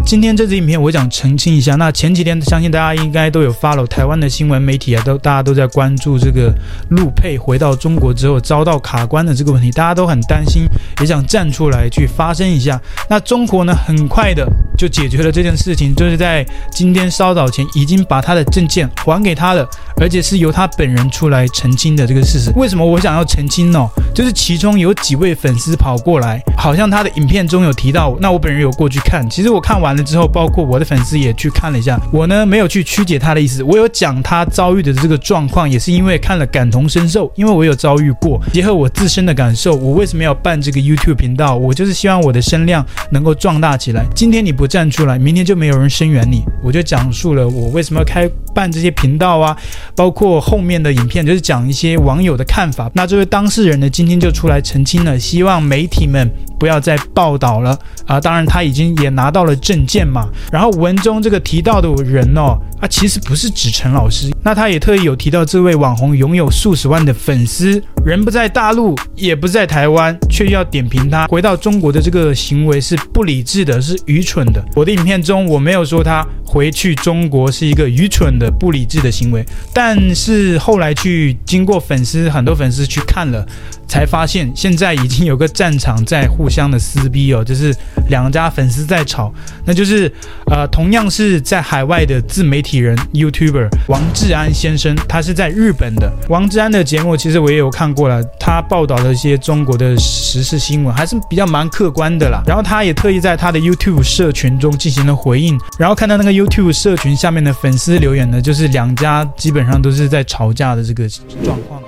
[0.00, 6.52] 今天这支影片我想澄清一下，那前几天相信大家应该都有 follow 台湾的新闻媒体啊，都大家都在关注这个
[6.90, 10.64] 陆配回到中国之后遭到卡关的这个问题，大家都很担心，
[11.00, 12.80] 也想站出来去发声一下。
[13.08, 14.46] 那中国呢，很快的
[14.76, 19.68] 就解决了这件事情，就是在今天稍早前已经把他的证件还给他了，
[20.00, 22.52] 而且是由他本人出来澄清的这个事实。
[22.56, 23.88] 为什么我想要澄清呢？
[24.14, 32.00] 就是其中有几位粉丝跑过来，好像他的影片中有提到，那我本人有过去看，其实我看完了之后，包括我的粉丝也去看了一下。
[32.12, 41.56] 我呢没有去曲解他的意思，我有讲他遭遇的这个状况，也是因为看了感同身受，因为我有遭遇过，结合我自身的感受，我为什么要办这个 YouTube 频道？
[41.56, 44.04] 我就是希望我的声量能够壮大起来。
[44.14, 46.42] 今天你不站出来，明天就没有人声援你。
[46.62, 49.56] 我就讲述了我为什么要开办这些频道啊，
[49.94, 52.90] 包括后面的影片，就是讲一些网友的看法。
[52.94, 56.28] 那这位当事人呢，今天就出来澄清了，希望媒体们
[56.58, 58.20] 不要再报道了啊。
[58.20, 60.28] 当然他已经也拿到了证件嘛。
[60.52, 64.30] 然后文中这个提到的人哦，啊，其实不是指陈老师。
[64.42, 74.64] 那他也特意有提到这位网红拥有数十万的粉丝，人不在大陆，也不在台湾，却要点评他回到中国的这个行为是不理智的，是愚蠢的。
[74.74, 83.46] 我的影片中我没有说他回去中国是一个愚蠢的、不理智的行为，但是后来去经过粉丝很多粉丝去看了。
[83.86, 87.74] 才发现现在已经有个战场在互相的撕逼哦，就是
[88.08, 89.32] 两家粉丝在吵，
[89.64, 90.10] 那就是
[90.50, 96.12] 呃，同样是在海外的自媒体人 YouTuber 王志安先生，他是在日本的。
[96.28, 102.42] 王志安的节目其实我也有看过了，他报道的一些中国的时事新闻还是比较蛮客观的啦。
[102.46, 111.08] 然后他也特意在他的 YouTube 社群中进行了回应，然后看到那个 YouTube 社群下面的粉丝留言呢，就是两家基本上都是在吵架的这个
[111.44, 111.80] 状况。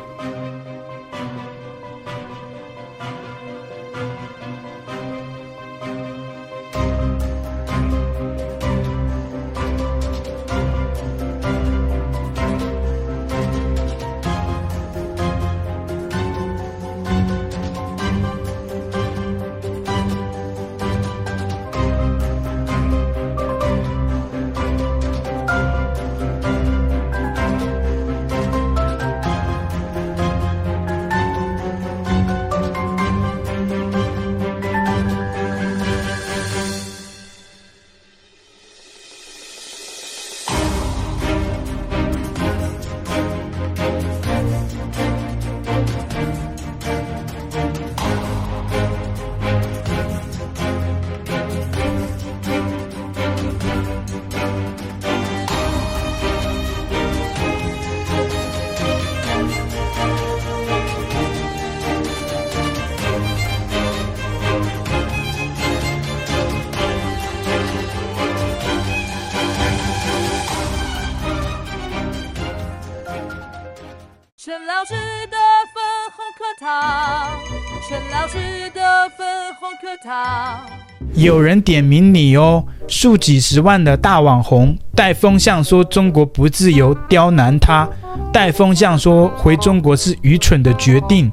[81.14, 87.89] 有人点名你哦，数几十万的大网红带风向说中国不自由，刁难他；
[88.33, 91.30] 带风向说回中国是愚蠢的决定，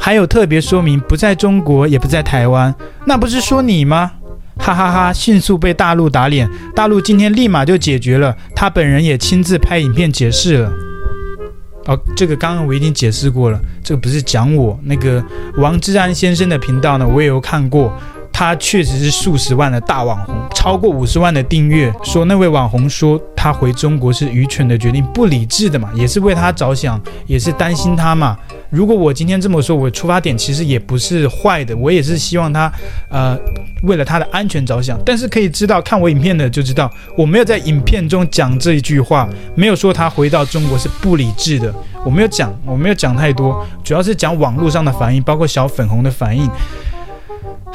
[0.00, 4.12] 还有特别说明不在中国也不在台湾，那不是说你吗？
[4.58, 5.12] 哈哈哈！
[5.12, 10.72] 迅速被大陆打脸，大陆今天立马就解决了，他本人也亲自拍影片解释了。
[11.84, 15.22] 哦，这个刚刚我已经解释过了，这个不是讲我那个
[15.58, 17.92] 王志安先生的频道呢，我也有看过。
[18.38, 21.90] 他确实是数十万的大网红，超过五十万的订阅。
[22.04, 28.36] 说那位网红说他回中国是愚蠢的决定，不理智的嘛，也是为他着想，也是担心他嘛。
[28.68, 32.70] 如果我今天这么说，我出发点其实也不是坏的，我也是希望他，
[33.08, 33.38] 呃，
[33.84, 35.00] 为了他的安全着想。
[35.02, 41.74] 但是可以知道，看我影片的就知道，我没有在影片中讲这一句话，没有说他回到中国是不理智的，
[42.04, 46.50] 我没有讲，我没有讲太多，主要是讲网络上的反应，包括小粉红的反应。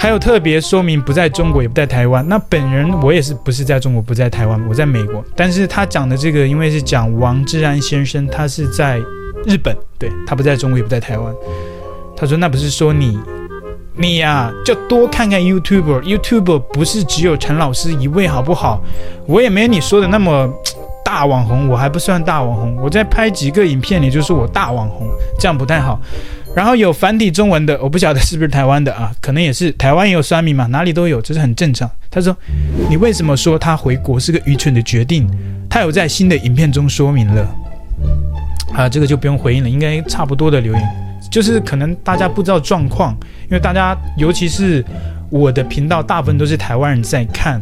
[0.02, 2.28] 还有特别说明，不在中国，也不在台湾。
[2.28, 5.24] 那本人我也是不是在中国，不在台湾，我在美国。
[5.36, 8.98] 但是他讲的这个，因为是讲王志安先生，他是在
[9.46, 11.32] 日本，对，他不在中国，也不在台湾。
[12.18, 13.16] 他说那不是说你，
[13.96, 18.82] 你呀、就多看看 YouTuber，YouTuber 不是只有陈老师一位，好不好？
[19.28, 20.52] 我也没你说的那么
[21.06, 22.76] 大网红，我还不算大网红。
[22.82, 26.02] 我再拍几个影片，你就说我大网红，这样不太好。
[26.54, 31.90] 然后有繁体中文的，我不晓得是不是台湾的啊，可能也是台湾也有酸民嘛，哪里都有，这是很正常。
[32.10, 32.36] 他说
[32.90, 35.30] ：“你为什么说他回国是个愚蠢的决定？”
[35.70, 37.48] 他有在新的影片中说明了。
[38.74, 40.90] 啊，这个就不用回应了，应该差不多的留言，
[41.32, 44.84] 就是可能大家不知道状况，因为大家尤其是
[45.30, 47.62] 我的频道大部分都是台湾人在看。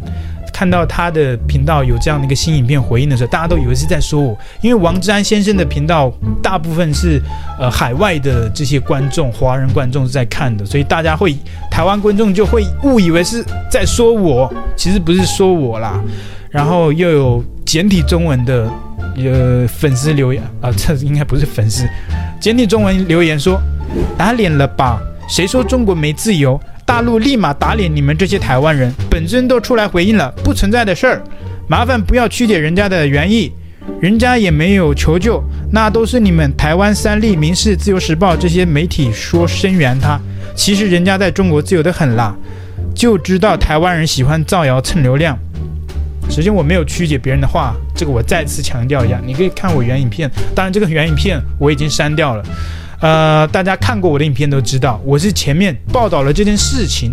[0.60, 6.12] 看到他的频道有这样的一个新影片回应的时候，大家都以为是在说我，因为王志安先生的频道
[6.44, 7.18] 大部分是
[7.58, 11.34] 呃海外的这些观众，华人观众是在看的，所以大家会
[11.72, 13.42] 台湾观众就会误以为是
[13.72, 15.98] 在说我，其实不是说我啦。
[16.50, 18.70] 然后又有简体中文的
[19.16, 21.88] 呃粉丝留言啊，这应该不是粉丝，
[22.38, 23.58] 简体中文留言说
[24.18, 25.00] 打脸了吧？
[25.30, 26.60] 谁说中国没自由？
[26.90, 31.22] 大陆立马打脸你们这些台湾人，本尊都出来回应了，不存在的事儿，
[31.68, 33.52] 麻烦不要曲解人家的原意，
[34.02, 35.40] 人家也没有求救，
[35.72, 40.20] 那都是你们台湾三立、民视、自由时报这些媒体说声援他，
[40.56, 42.36] 其实人家在中国自由得很啦，
[42.96, 45.38] 就知道台湾人喜欢造谣蹭流量。
[46.28, 52.44] 首先我没有曲解别人的话，这个我再次强调一下，你可以看我原影片，当然这个原影片我已经删掉了。
[53.01, 57.12] 呃，大家看过我的影片都知道，我是前面报道了这件事情，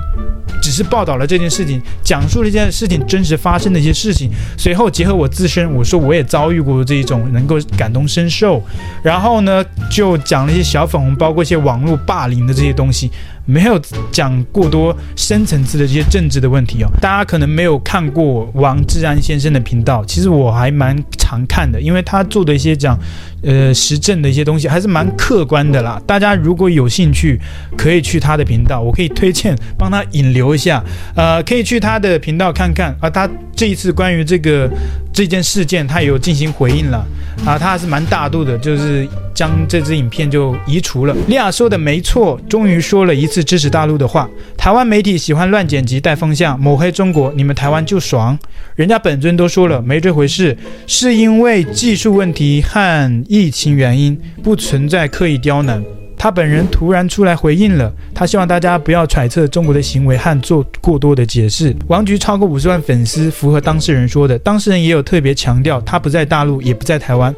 [0.60, 4.28] 只是报道了这件事情，讲述了这件事情真实发生的一些事情。
[4.58, 8.60] 随后结合我自身，我说我也遭遇过这一种，能够感同身受。
[9.02, 13.10] 然后呢，就讲了一些小粉红，包括一些网络霸凌的这些东西。
[13.46, 22.98] 没有讲过多深层次的这些政治的问题哦，大家可能没有看过王志安先生的频道，其实我还蛮常看的，因为他做的一些讲，
[23.42, 26.02] 呃，时政的一些东西还是蛮客观的啦。
[26.04, 27.40] 大家如果有兴趣，
[27.78, 30.84] 可以去他的频道，我可以推荐帮他引流一下，
[31.14, 33.08] 呃，可以去他的频道看看啊。
[33.08, 34.68] 他这一次关于这个
[35.12, 36.98] 这件事件，他有进行回应了
[37.44, 39.08] 啊，他还是蛮大度的，就是。
[39.36, 41.14] 将这支影片就移除了。
[41.28, 44.28] 利亚说的没错，终于说了一次支持大陆的话。
[44.56, 48.36] 台湾媒体喜欢乱剪辑、带风向、抹黑中国，你们台湾就爽。
[48.74, 50.56] 人家本尊都说了没这回事，
[50.86, 55.84] 是因为技术问题和疫情原因，不存在刻意刁难。
[56.18, 61.76] 他本人突然出来回应了，他希望大家不要揣测中国的行为和做过多的解释。
[61.88, 64.38] 王菊超过五十万粉丝，符合当事人说的。
[64.38, 67.32] 当事人也有特别强调，他不在大陆，也不在台湾，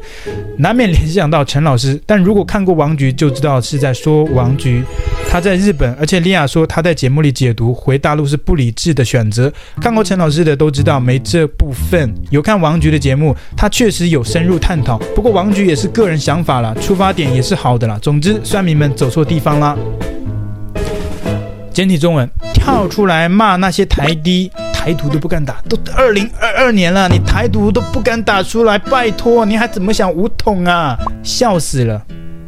[0.59, 2.01] 难免联想到陈老师。
[2.05, 4.83] 但如果看过王菊，就知道是在说王菊。
[5.29, 9.53] 他在日本，而且莉亚说他在节目里解读回大陆是不理智的选择。
[9.79, 12.11] 看过陈老师的都知道没这部分。
[12.31, 14.97] 有看王菊的节目，他确实有深入探讨。
[15.15, 17.99] 不过王菊也是个人想法啦，出发点也是好的啦。
[18.01, 18.79] 总之，算命。
[18.79, 19.77] 们走错地方啦！
[21.73, 30.97] 简体中文跳出来骂那些台低，台独都不敢打，都二零二二年了，你台独都不敢打出来，拜托，你还怎么想武统啊？
[31.21, 32.01] 笑死了！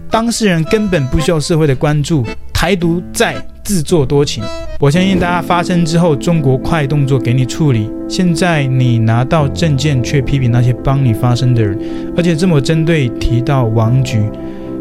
[0.10, 3.36] 当事人根本不需要社会的关注，台独在
[3.66, 4.42] 自作多情。
[4.80, 7.92] 我相信大家发生之后，中国快动作给你处理。
[8.08, 11.78] 现在你拿到证件，却批评那些帮你发声的人，
[12.16, 14.24] 而且这么针对提到王菊。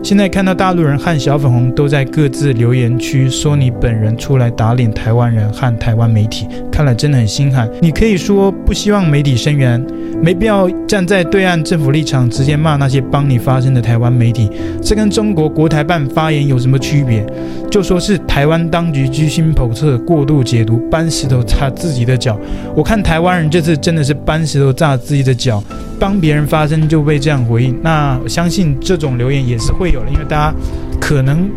[0.02, 7.68] 现在看到大陆人和小粉红都在各自留言区说你本人出来打脸台湾人和台湾媒体，看了真的很心寒。
[7.82, 9.80] 你可以说不希望媒体声援，
[10.22, 14.50] 没必要站在对岸政府立场直接骂那些帮你发声的台湾媒体，
[14.82, 17.24] 这跟中国国台办发言有什么区别？
[17.70, 22.40] 就说是台湾当局居心叵测、过度解读，搬石头砸自己的脚。
[22.74, 25.62] 我看台湾人这次真的是搬石头砸自己的脚。
[26.00, 30.54] 帮别人发声就被这样回应，那我相信这种留言也是会有的，因为大家
[30.98, 31.48] 可能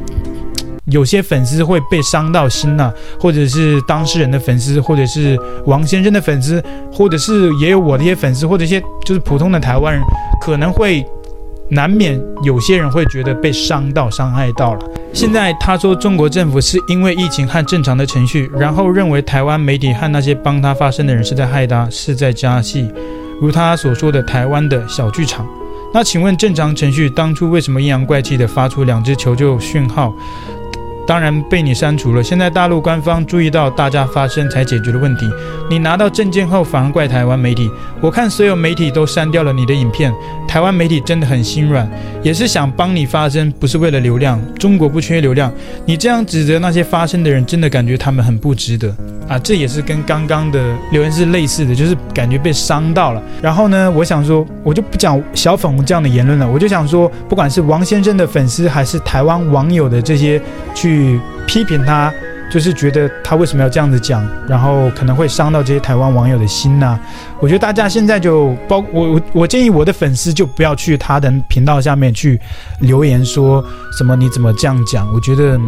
[0.87, 6.61] 有些粉丝会被伤到心呐、或者是当事人的粉丝，或者是王先生的粉丝，
[6.91, 10.03] 或者是也有我的一些粉丝，或者一些就是普通的台湾人，
[10.41, 11.05] 可能会
[11.69, 14.81] 难免有些人会觉得被伤到、伤害到了。
[15.13, 22.91] 现在他说中国政府是因为疫情和正常的程序，然后认为台湾媒体和那些帮他发声的人是在害他，是在加戏。
[23.45, 25.45] 如他所说的台湾的小剧场，
[25.93, 30.13] 那请问正常程序当初为什么阴阳怪气的发出两只求救讯号？
[31.05, 32.23] 当然被你删除了。
[32.23, 35.29] 现在大陆官方注意到大家发声才解决了问题。
[35.69, 37.69] 你拿到证件后反而怪台湾媒体。
[38.01, 40.13] 我看所有媒体都删掉了你的影片。
[40.47, 41.89] 台湾媒体真的很心软，
[42.21, 44.39] 也是想帮你发声，不是为了流量。
[44.55, 45.51] 中国不缺流量。
[45.85, 48.95] 你这样指责那些发声的人，真的感觉他们很不值得
[49.27, 49.39] 啊！
[49.39, 53.23] 这也是跟刚刚的留言是类似的，就是感觉被伤到了。
[53.41, 56.47] 然后呢，我想说，我就不讲小粉红这样的言论了。
[56.47, 60.39] 我就想说，不管是王先生的粉丝，还是台湾网友的这些
[60.75, 60.92] 去。
[60.93, 62.13] 去批评他，
[62.51, 66.99] 就是觉得他为什么要这样子讲，然后可能会伤到这些台湾网友的心呐、
[67.39, 72.39] 我觉得大家现在就包我我建议我的粉丝就不要去他的频道下面去
[72.79, 73.63] 留言说
[73.97, 75.11] 什么你怎么这样讲。
[75.13, 75.59] 我觉得。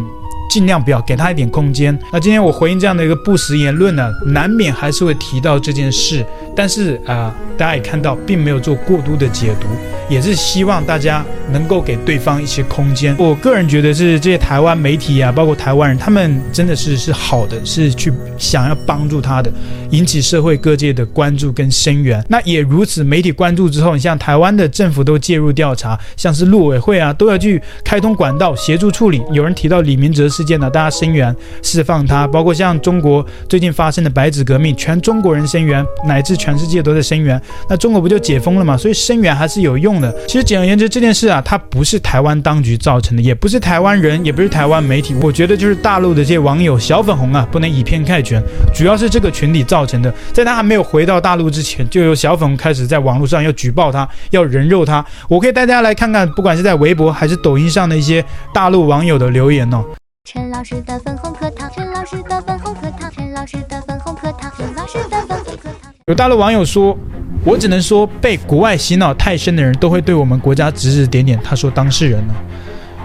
[0.56, 1.94] 尽量不要给他一点空间。
[2.10, 6.24] 那今天我回应这样的一个不实言论呢，难免还是会提到这件事，
[6.56, 9.66] 但是啊、大家也看到，并没有做过多的解读，
[10.08, 11.22] 也是希望大家
[11.52, 13.14] 能够给对方一些空间。
[13.18, 19.52] 我个人觉得是这些台湾媒体啊，包括台湾人，他们真的是是好的，是去想要帮助他的，
[19.90, 22.24] 引起社会各界的关注跟声援。
[22.30, 29.22] 那也如此，媒体关注之后，你像台湾的政府都介入调查，像是陆委会啊，都要去开通管道协助处理。
[29.32, 37.38] 有人提到李明哲事件呢，大家声援释放他，包括像中国最近发生的白纸革命，全中国人声援，乃至全世界都在声援。
[37.68, 38.76] 那中国不就解封了吗？
[38.76, 40.14] 所以声援还是有用的。
[40.26, 45.14] 其实简而言之，这件事啊，它不是台湾当局造成的，也不是台湾人，也不是台湾媒体。
[45.20, 50.14] 我觉得就是大陆的这些网友小粉红啊，不能以偏概全，主要是这个群体造成的。
[50.32, 55.04] 在他还没有回到大陆之前，就有小粉红开始在网络上要举报他，要人肉他。
[55.28, 58.24] 我可以带大家来看看，不管是在微博还是抖音上的一些
[58.54, 59.84] 大陆网友的留言哦。
[60.26, 65.92] 陈老师的粉红课堂，陈老师的粉红课堂，陈老师的粉红课堂，陈老师的粉红课堂。
[66.06, 66.98] 有大陆网友说，
[67.44, 71.38] 我只能说被国外洗脑太深的人都会对我们国家指指点点。
[71.44, 72.34] 他说当事人呢，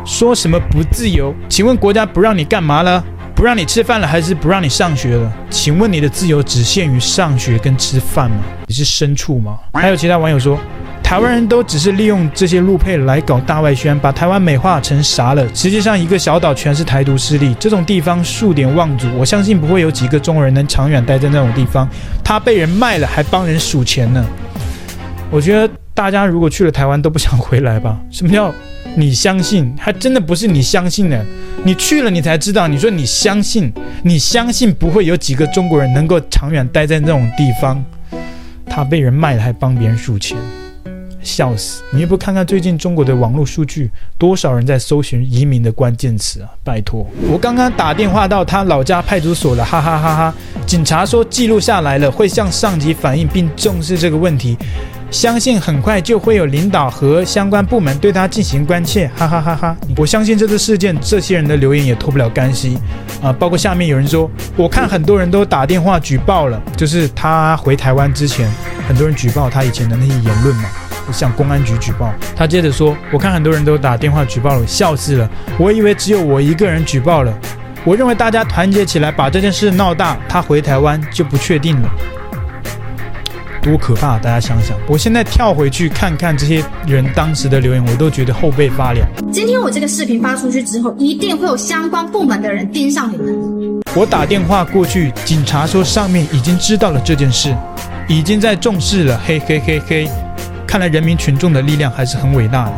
[0.04, 1.32] 说什么不自由？
[1.48, 3.04] 请问国家不让你干嘛了？
[3.36, 5.32] 不让你吃饭了，还是不让你上学了？
[5.52, 8.38] 请问你的自由只限于上学跟吃饭吗？
[8.66, 9.60] 你是牲畜吗？
[9.74, 10.58] 还有其他网友说，
[11.12, 15.46] 台湾人都只是利用这些路配来搞大外宣，把台湾美化成啥了？
[15.54, 21.86] 实际上，一个小岛全是台独势力，这种地方数典忘祖，我相信不会有几个中国人能长远待在那种地方。
[22.24, 24.26] 他被人卖了，还帮人数钱呢。
[25.30, 28.00] 我觉得大家如果去了台湾都不想回来吧？
[28.10, 28.50] 什么叫？
[28.96, 31.26] 你相信，还真的不是你相信的，
[31.66, 32.70] 你去了你才知道。
[32.70, 33.70] 你说你相信，
[34.02, 37.84] 你相信不会有几个中国人能够长远待在那种地方。
[38.66, 40.38] 他被人卖了还帮别人数钱，
[41.24, 41.84] 笑死！
[41.92, 46.50] 你也不看看最近中国的网络数据，多少人在搜寻移民的关键词啊？
[46.64, 50.36] 拜托，我刚刚打电话到他老家派出所了，哈哈哈哈！
[50.66, 54.58] 警察说记录下来了，会向上级反映并重视这个问题。
[55.10, 59.78] 相信很快就会有领导和相关部门对他进行关切，哈哈哈哈！
[59.98, 62.78] 我相信这次事件，这些人的留言也脱不了干系
[63.22, 63.34] 啊。
[63.34, 68.50] 包括下面有人说，我看很多人都打电话举报了，就是他回台湾之前，
[68.88, 70.70] 很多人举报他以前的那些言论嘛，
[71.12, 72.14] 向公安局举报。
[72.36, 75.30] 他接着说，我看很多人都打电话举报了，笑死了！
[75.58, 77.34] 我以为只有我一个人举报了。
[77.86, 81.90] 我认为大家团结起来把这件事闹大，他回台湾就不确定了。
[83.62, 84.18] 多可怕！
[84.18, 89.08] 大家想想，我现在跳回去看看这些人当时的留言，我都觉得后背发凉。
[89.32, 93.82] 今天我这个视频发出去之后，一定会有相关部门的人盯上你们。
[93.94, 97.56] 我打电话过去，警察说上面已经知道了这件事，
[98.08, 99.22] 已经在重视了。
[99.28, 100.10] 嘿嘿嘿嘿，
[100.72, 102.72] 看来人民群众的力量还是很伟大的。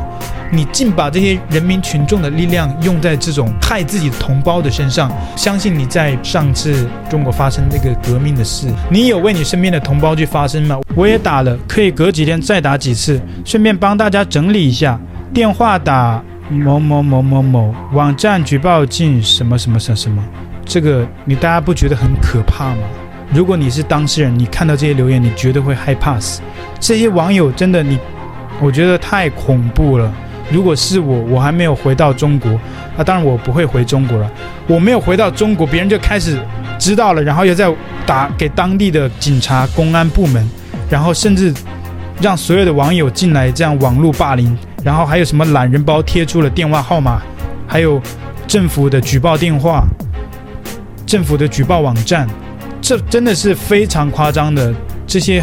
[0.52, 10.80] 你竟把这些人民群众的力量用在这种害自己同胞的身上，相信你在上次中国发生那个革命的事，你有为你身边的同胞去发声吗？
[10.96, 15.00] 我也打了，可以隔几天再打几次，顺便帮大家整理一下。
[15.32, 16.20] 电话打
[16.50, 20.24] 某某某某某，网站举报进什么什么什么什么，
[20.66, 22.82] 这个你大家不觉得很可怕吗？
[23.34, 26.40] 如果你是当事人，你看到这些留言，你绝对会害怕死。
[26.80, 27.98] 这些网友真的你，
[28.62, 30.14] 我觉得太恐怖了。
[30.52, 32.52] 如果是我，我还没有回到中国，
[32.96, 34.32] 那、啊、当然我不会回中国了。
[34.68, 36.38] 我没有回到中国，别人就开始
[36.78, 37.74] 知道了，然后又在
[38.06, 40.48] 打给当地的警察、公安部门，
[40.88, 41.52] 然后甚至
[42.22, 47.20] 让所有的网友进来这样网络霸凌，然后还有什么懒人包贴出了电话号码，
[47.68, 48.00] 还有
[48.46, 49.86] 政府的举报电话、
[51.08, 52.28] 政府的举报网站，
[52.84, 54.74] 这真的是非常夸张的
[55.08, 55.42] 这些。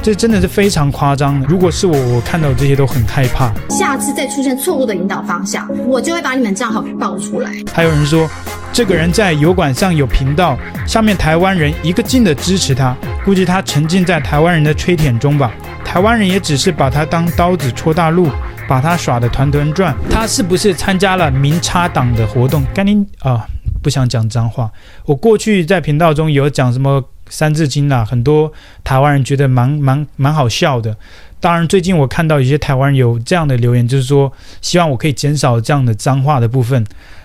[0.00, 1.46] 这真的是非常夸张的。
[1.48, 3.50] 如果是我，我看到这些都很害怕。
[3.68, 7.50] 下次再出现错误的引导方向，我就会把你们账号给爆出来。
[7.72, 8.28] 还有人说，
[8.72, 10.56] 这个人在油管上有频道，
[10.86, 12.94] 下面台湾人一个劲的支持他，
[13.24, 15.50] 估计他沉浸在台湾人的吹舔中吧。
[15.84, 18.30] 台湾人也只是把他当刀子戳大陆，
[18.68, 19.94] 把他耍得团团转。
[20.08, 22.64] 他是不是参加了民插党的活动？
[22.72, 23.44] 赶紧啊，
[23.82, 24.70] 不想讲脏话。
[25.04, 27.04] 我过去在频道中有讲什么？
[27.30, 28.50] 三字经啊，很多
[28.82, 30.96] 台湾人觉得蛮蛮蛮好笑的。
[31.40, 34.32] 当然，最近我看到有些台湾人有这样的留言，就是说
[34.62, 36.82] 希望我可以减少这样的脏话的部分。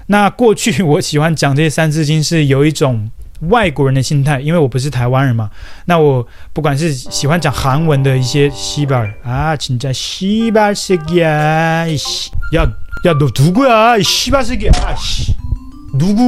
[0.08, 3.10] 那过去我喜欢讲这些三字经是有一种
[3.48, 5.50] 外国人的心态，因为我不是台湾人嘛。
[5.86, 11.22] 那我不管是喜欢讲韩文的一些西巴啊，请叫西巴世界
[12.52, 12.66] 要
[13.06, 14.92] 要读读过啊，西巴世界啊，
[15.98, 16.24] 读过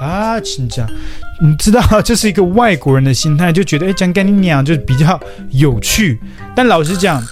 [0.00, 0.86] 啊，请讲。
[1.40, 5.18] 你知道，这 是一个外国人的心态，就觉得哎，讲跟你娘就比较
[5.50, 6.20] 有趣。
[6.54, 7.22] 但老实讲，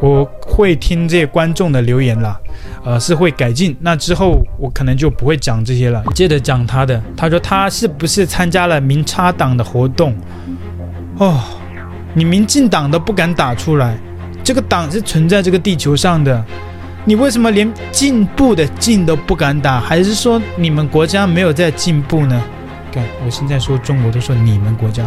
[0.00, 2.38] 我会听这些观众的留言啦，
[2.84, 3.76] 呃，是会改进。
[3.80, 6.02] 那之后我可能就不会讲这些了。
[6.14, 10.16] 接着讲他的，他说他是不是参加了民插党的活动？
[11.18, 11.40] 哦，
[12.14, 13.98] 你民进党都不敢打出来，
[14.42, 16.44] 这个党是存在这个地球上的，
[17.04, 19.80] 你为什么连进步的进都不敢打？
[19.80, 22.40] 还是说你们国家没有在进步呢？
[22.92, 25.04] 看，我现在说中国都说你们国家，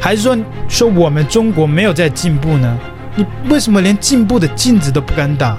[0.00, 0.36] 还是说
[0.68, 2.78] 说我们中国没有在进步呢？
[3.16, 5.58] 你为什么连进步的镜子都不敢打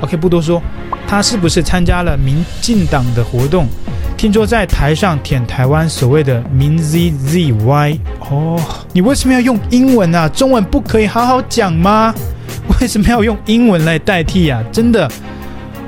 [0.00, 0.60] ？OK，不多说，
[1.06, 3.68] 他是不是参加了民进党的活动？
[4.16, 8.60] 听说在台上舔台湾所谓的民 ZZY 哦，
[8.92, 10.28] 你为什么要用英文啊？
[10.28, 12.12] 中文不可以好好讲吗？
[12.80, 14.64] 为什么要用英文来代替呀、啊？
[14.72, 15.10] 真的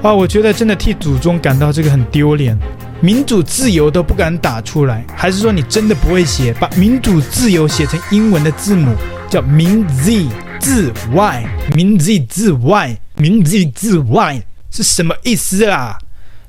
[0.02, 2.58] 啊，我觉得真的替祖宗感到这个很丢脸。
[3.00, 6.52] 民主自由都不敢打出来，还是说你真的不会写？
[6.54, 8.94] 把民主自由写成英文的字母
[9.28, 10.26] 叫民 Z。
[10.60, 15.96] 自 y，民 z 自 y，民 z 自 y 是什么意思啊？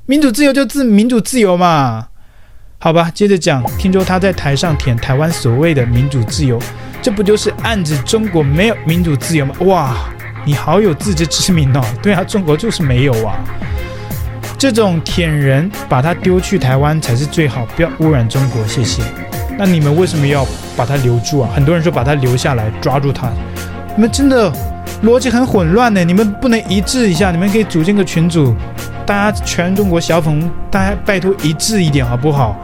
[0.04, 2.08] 民主自由就自民主自由嘛？
[2.78, 3.64] 好吧，接着讲。
[3.78, 6.60] 听说他在台上舔台湾所谓的民主自由，
[7.00, 9.54] 这不就是暗指中国没有民主自由吗？
[9.60, 9.96] 哇，
[10.44, 11.80] 你好有自知之明哦。
[12.02, 13.38] 对啊，中国就是没有啊。
[14.58, 18.66] 这种舔人，把他丢去台湾才是最好，不要污染中国。
[18.66, 19.02] 谢谢。
[19.58, 20.46] 那你们为什么要
[20.76, 21.50] 把他留住啊？
[21.54, 23.30] 很多人说把他留下来，抓住他。
[23.94, 24.52] 你们真的
[25.04, 27.30] 逻辑很混乱呢，你们不能一致一下？
[27.30, 28.54] 你们可以组建个群组，
[29.04, 32.56] 大家全中国小粉，大家拜托一致一点好不好？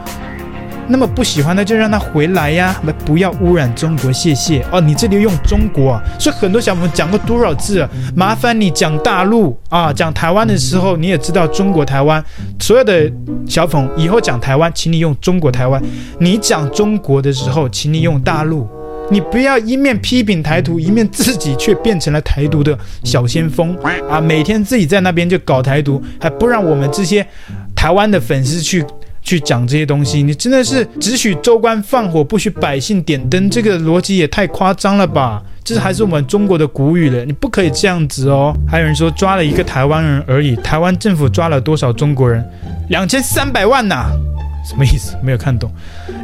[0.89, 4.81] 那么不喜欢的就让他回来呀，不要污染中国，谢谢哦。
[4.81, 7.89] 你这里用中国啊，所以很多小朋友讲过多少次啊？
[8.15, 12.23] 麻烦你讲大陆啊，讲台湾的时候你也知道中国台湾。
[12.59, 13.11] 所有的
[13.47, 15.79] 小粉以后讲台湾，请你用中国台湾；
[16.19, 18.67] 你讲中国的时候，请你用大陆。
[19.11, 23.75] 你不要一面批评台独，一面自己却变成了台独的小先锋
[24.07, 24.21] 啊！
[24.21, 27.25] 每天自己在那边就搞台独，还不让我们这些
[27.75, 28.85] 台湾的粉丝去
[29.29, 30.23] 去讲这些东西。
[30.23, 35.43] 你真的是只许州官放火，不许百姓点灯，这个逻辑也太夸张了吧？
[35.63, 38.51] 这是还是我们中国的古语了，你不可以这样子哦。
[38.67, 42.43] 还有人说抓了一个台湾人而已，台湾政府抓了多少中国人？
[42.89, 44.11] 两千三百万呐、啊！
[44.67, 45.15] 什么意思？
[45.21, 45.71] 没有看懂。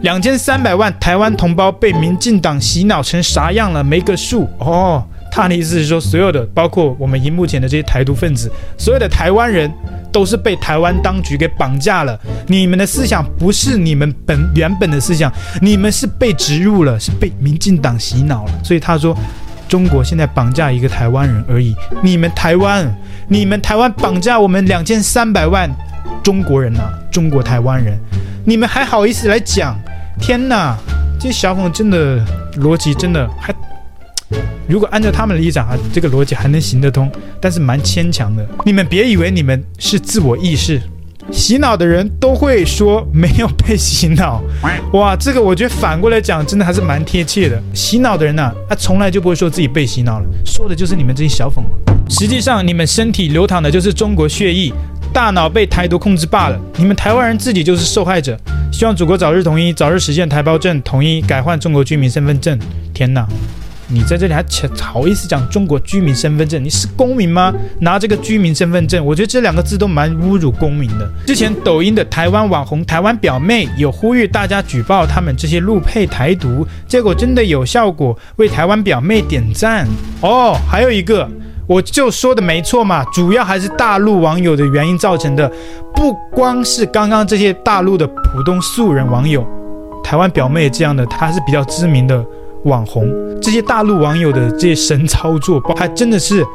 [0.02, 3.84] 两千三百万台湾同胞被民进党洗脑成啥样了？
[3.84, 5.04] 没个数哦。
[5.36, 9.70] 他的意思是说，所有的包括我们荧幕前的这些台独分子，所有的台湾人
[10.10, 12.18] 都是被台湾当局给绑架了。
[12.48, 15.30] 你们的思想不是你们本原本的思想，
[15.62, 18.52] 你们是被植入了，是被民进党洗脑了。
[18.64, 19.14] 所以他说，
[19.68, 21.76] 中国现在绑架一个台湾人而已。
[22.02, 22.90] 你们台湾，
[23.28, 25.70] 你们台湾绑架我们两千三百万
[26.24, 28.00] 中国人啊，中国台湾人。
[28.46, 29.78] 你们还好意思来讲？
[30.18, 30.78] 天哪，
[31.20, 32.26] 这小粉真的
[32.62, 33.54] 逻辑真的还，
[34.68, 38.46] 如果按照他们的立场啊，这个逻辑还能行得通，但是蛮牵强的。
[38.66, 40.82] 你们别以为你们是自我意识，
[41.32, 44.42] 洗脑的人都会说没有被洗脑。
[44.94, 47.62] 哇，这个我觉得反过来讲，真的还是蛮贴切的。
[47.74, 51.64] 洗脑的人呢，他从来就不会说自己被洗脑了，说的就是你们这些小粉。
[52.10, 54.72] 实际上，你们身体流淌的就是中国血液。
[55.14, 58.38] 大脑被台独控制罢了，你们台湾人自己就是受害者。
[58.70, 62.60] 希望祖国早日统一，早日实现台胞证统一，改换中国居民身份证。
[62.94, 63.26] 天哪，
[63.88, 64.44] 你在这里还
[64.82, 66.64] 好意思讲中国居民身份证？
[66.64, 67.54] 你是公民吗？
[67.80, 71.10] 拿这个居民身份证，我觉得这两个字都蛮侮辱公民的。
[71.26, 79.88] 之前抖音的台湾网红台湾表妹有呼吁大家举报他们这些路配台独，结果真的有效果，为台湾表妹点赞
[80.22, 80.58] 哦。
[80.70, 81.30] 还有一个。
[81.68, 85.52] 我就说的没错嘛，主要还是大陆网友的原因造成的，
[85.96, 89.44] 不光是刚刚这些大陆的普通素人网友，
[90.04, 92.24] 台湾表妹这样的，她是比较知名的
[92.66, 93.08] 网红，
[93.42, 96.46] 这些大陆网友的这些神操作，还真的是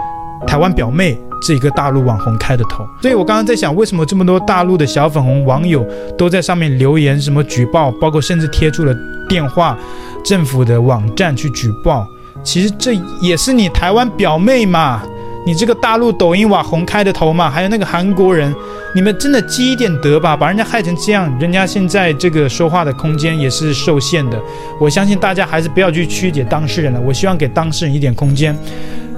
[0.46, 2.84] 台湾表妹这一个大陆网红开的头。
[3.02, 5.86] 所以我刚刚在想，为什么这么多大陆的小粉红网友
[6.18, 8.94] 都在上面留言，什么举报，包括甚至贴出了
[9.28, 9.76] 电话、
[10.24, 12.06] 政府的网站去举报。
[12.42, 15.02] 其实这也是你台湾表妹嘛，
[15.46, 18.54] 你这个大陆抖音网红开的头嘛，还有那个韩国人，
[18.94, 24.40] 你们真的积一点德吧，把人家害成这样，人家现在这个说话的空间也是受限的。
[24.78, 28.56] 我相信大家还是不要去曲解当事人了，我希望给当事人一点空间。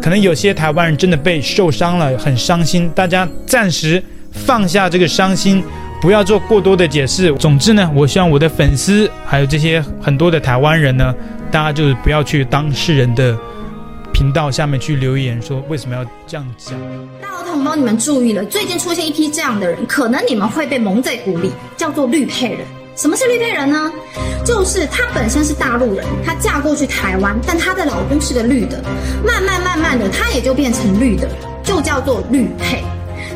[0.00, 5.62] 可能有些台湾人真的被受伤了，很伤心，大家暂时放下这个伤心，
[6.00, 7.32] 不要做过多的解释。
[7.34, 11.14] 总之呢，我希望我的粉丝还有这些很多的台湾人呢。
[11.50, 13.36] 大家就是不要去当事人的
[14.22, 16.78] 频道下面去留言，说为什么要这样讲。
[17.20, 22.60] 大陆同胞，你们注意了，最近出现一批这样的人，可能你们会被蒙在鼓里，叫做绿配人。
[22.94, 23.90] 什么是绿配人呢？
[24.44, 28.80] 就是她本身是大陆人，她嫁过去台湾，但她的老公是个绿的，
[29.26, 31.28] 慢慢慢慢的，她也就变成绿的，
[31.64, 32.80] 就叫做绿配。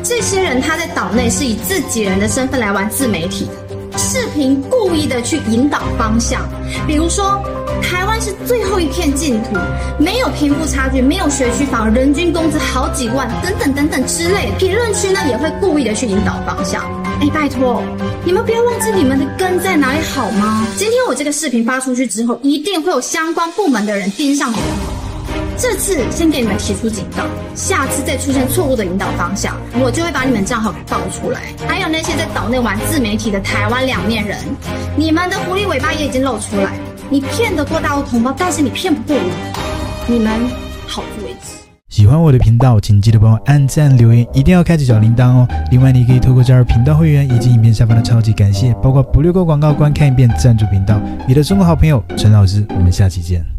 [0.01, 3.45] 这些人他在岛内是以自己人的身份来玩自媒体
[3.91, 6.47] 的，视频故意的去引导方向，
[6.87, 7.43] 比如说
[7.81, 9.57] 台湾是最后一片净土，
[9.97, 14.51] 没有贫富差距，没有学区房，人均工资好几万，等等等等之类。
[14.57, 16.83] 评论区呢也会故意的去引导方向。
[17.21, 17.81] 哎，拜托，
[18.23, 20.67] 你们不要忘记你们的根在哪里好吗？
[20.77, 24.63] 今天我这个视频发出去之后，一定会有相关部门的人盯上你们。
[25.57, 27.23] 这次先给你们提出警告，
[27.55, 31.41] 下次再出现错误的引导方向，我就会把你们账号给爆出来。
[31.67, 34.37] 还有那些在岛内玩自媒体的台湾两面人，
[34.95, 36.77] 你们的狐狸尾巴也已经露出来。
[37.09, 40.11] 你骗得过大陆同胞，但是你骗不过我。
[40.11, 40.29] 你们
[40.85, 41.57] 好自为之。
[41.87, 45.47] 喜欢我的频道，请记得帮我按赞、留言，一定要开启小铃铛哦。
[45.71, 50.99] 另外，你可以透过加入频道会员以及影片下方的超级感谢，包括不略过广告、观看一遍赞助频道。
[51.25, 53.56] 你的中国好朋友陈老师，我们下期见。